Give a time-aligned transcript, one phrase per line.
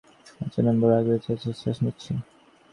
[0.37, 2.11] বাচ্চা নম্বর এক বেঁচে আছে, শ্বাস নিচ্ছে।